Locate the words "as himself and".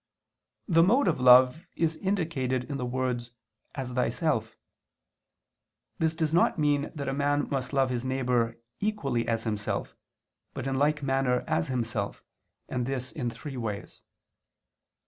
11.45-12.87